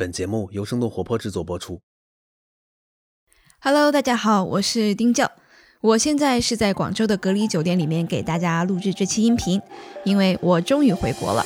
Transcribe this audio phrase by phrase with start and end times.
[0.00, 1.82] 本节目由生动活泼制作播出。
[3.60, 5.30] Hello，大家好，我是丁教，
[5.82, 9.60] 我现在是在广州的隔离酒店里面给大家录制这期音频，
[10.06, 11.44] 因为我终于回国了。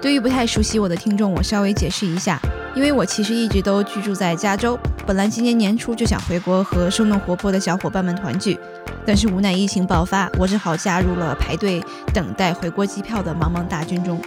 [0.00, 2.40] 对于不太熟悉我的听众，我稍微解释一下，
[2.74, 8.58] 因为我其实一直都居住在加州，本来今年年初就想回国和生动活泼的小伙伴们团聚，
[9.04, 14.18] 但是无奈疫情爆发，我只好加入了排队等待回国机票的茫茫大军中。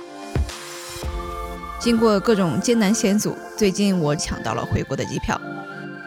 [1.85, 5.39] 经过各种艰难险阻，最近我抢到了回国的机票。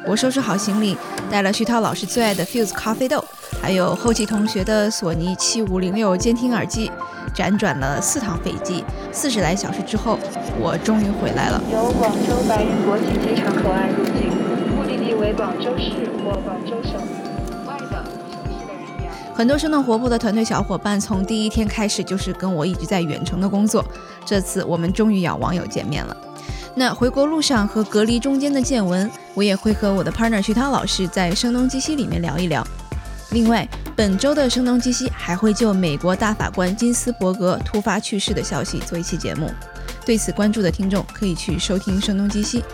[0.04, 0.98] 我收拾好行李，
[1.30, 3.24] 带了徐涛老师最爱的 Fuse 咖啡豆，
[3.62, 6.90] 还有后期同学的索尼七五零六监听耳机，
[7.32, 10.18] 辗转了四趟飞机，四十来小时之后，
[10.58, 11.62] 我终于回来了。
[11.72, 14.32] 由广州白云国际机场口岸入境，
[14.74, 15.92] 目的地为广州市
[16.24, 17.00] 或广州省。
[19.38, 23.84] 很多生动活泼的团队小伙伴从第一天开始就是跟我一直在远程的工作。
[24.26, 26.16] 这次我们终于要网友见面了。
[26.74, 32.66] 那回国路上和隔离中间的见闻，我也会和我的 partner 徐涛老师在声东击西里面聊一聊。
[33.30, 33.64] 另外，
[33.94, 39.48] 本周的声东击西还会就美国大法官金斯伯格突发去世的消息做一期节目。
[40.04, 42.64] 对此关注的听众可以去收听声东击西。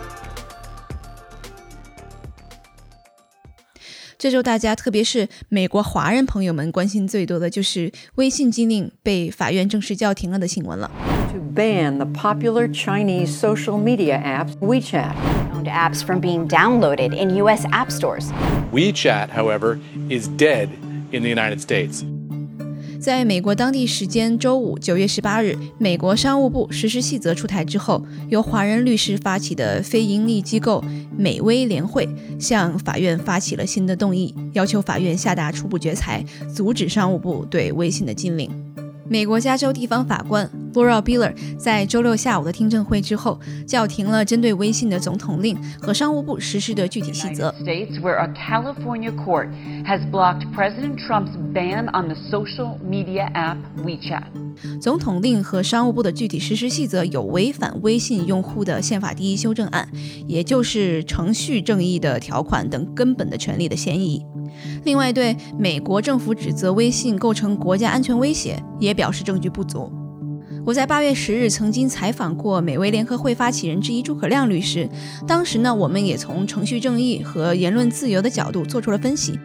[4.18, 10.90] 这周大家，特别是美国华人朋友们关心最多的就是微信禁令被法院正式叫停了的新闻了。
[11.32, 15.14] To ban the popular Chinese social media app WeChat.
[15.54, 17.64] Owned apps from being downloaded in U.S.
[17.72, 18.30] app stores.
[18.72, 20.68] WeChat, however, is dead
[21.12, 22.04] in the United States.
[23.05, 30.83] 在美国当地时间周五九月十八日，美国商务部实施细则出台之后，由华人律师发起的非营利机构
[31.15, 38.49] 美威联会向法院发起了新的动议，要求法院下达初步决裁，阻止商务部对微信的禁令。
[39.07, 47.49] 美国加州地方法官 Laura Biller 在周六下午的听证会之后，叫停了针对微信的总统令和商务部实施的具体细则。
[47.63, 49.49] States where a California court
[49.85, 54.23] has blocked President Trump's ban on the social media app WeChat。
[54.81, 59.87] 总统令和商务部的具体实施细则有违反微信用户的宪法第一修正案，
[60.27, 64.25] 也就是程序正义的条款等根本的权利的嫌疑。
[64.83, 69.91] 另外，对美国政府指责微信构成国家安全威胁，也表示证据不足。
[70.65, 74.89] 我在八月十日曾经采访过美威联合会发起人之一诸葛亮律师，
[75.27, 79.39] 当时呢，我们也从程序正义和言论自由的角度做出了分析。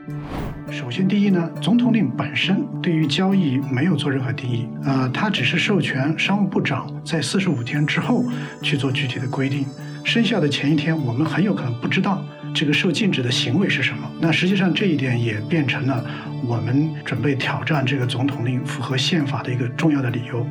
[0.70, 8.25] 首先，第一呢，总统令本身对于交易没有做任何定义，呃，它只是授权商务部长在四十五天之后
[8.62, 9.66] 去做具体的规定。
[10.02, 12.25] 生效的前一天，我们很有可能不知道。
[12.55, 14.11] 这个受禁止的行为是什么？
[14.21, 16.05] 那实际上这一点也变成了
[16.47, 20.47] 我们准备挑战这个总统令符合宪法的一个重要的理由。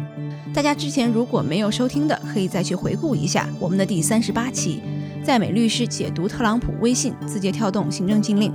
[0.54, 4.82] 大家之前如果没有收听的，可以再去回顾一下我们的第三十八期，
[5.24, 8.52] 在美律师解读特朗普微信字节跳动行政禁令。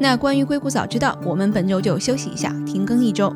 [0.00, 3.34] 那关于硅谷早知道，我们本周就休息一下，停更一周。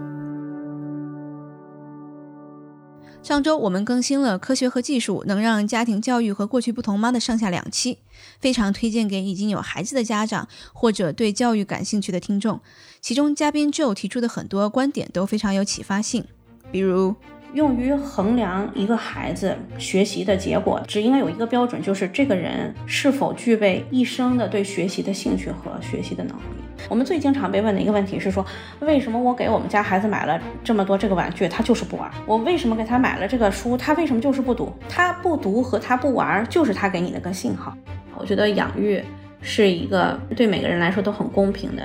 [3.23, 7.99] 上周我们更新了《科学和技术能让家庭教育和过去不同吗》的上下两期，
[8.41, 12.61] 非常推荐给已经有孩子的家长或者对教育感兴趣的听众。
[13.03, 16.25] 其中嘉宾 Joe 提出的很多观点都非常有启发性，
[16.73, 17.15] 比如
[17.53, 26.43] 用于衡量一个孩子学习的结果，只应该有一个标准，就是这个人是否具备一生的对学习的兴趣和学习的能力。
[26.89, 28.45] 我们最经常被问的一个问题是说，
[28.81, 32.11] 为什么我给我们家孩子买了这么多这个玩具，他就是不玩？
[32.25, 34.73] 我为什么给他买了这个书，他为什么就是不读？
[34.89, 37.77] 他不读和他不玩，就是他给你的个信号。
[38.17, 39.03] 我觉得养育
[39.43, 41.83] 是一个对每个人来说都很公平的，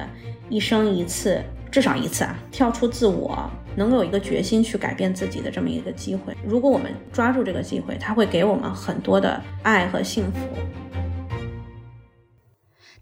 [0.48, 6.36] 一生一次，至少一次啊，跳出自我，能够有一个决心去改变自己的这么一个机会。
[6.46, 10.40] 如果我们抓住这个机会，他会给我们很多的爱和幸福。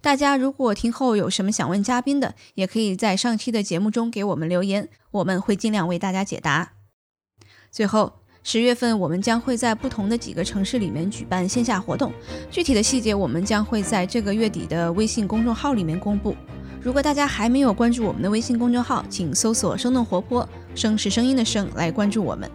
[0.02, 6.74] 大家如果听后有什么想问嘉宾的，也可以在上期的节目中给我们留言，我们会尽量为大家解答。
[7.72, 8.12] 最后，
[8.44, 12.12] 十月份我们将会在不同的几个城市里面举办线下活动，
[12.52, 16.36] 具体的细节我们将会在这个月底的微信公众号里面公布。
[16.84, 22.50] 如果大家还没有关注我们的微信公众号，请搜索“生动活泼”，声是声音的声来关注我们。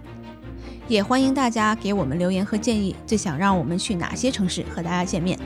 [0.86, 5.38] 也欢迎大家给我们留言和建议，最想让我们去哪些城市和大家见面。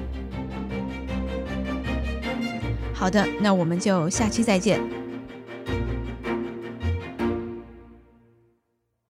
[2.92, 5.01] 好的，那我们就下期再见。